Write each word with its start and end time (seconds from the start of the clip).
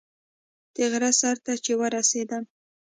د 0.75 0.77
غره 0.91 1.11
سر 1.19 1.35
ته 1.45 1.53
چې 1.63 1.71
ورسېدم. 1.81 2.43